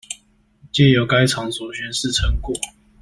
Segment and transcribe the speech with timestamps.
[0.71, 2.51] 藉由該場所宣示成果